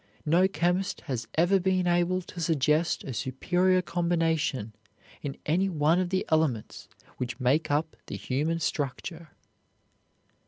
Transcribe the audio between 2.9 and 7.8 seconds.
a superior combination in any one of the elements which make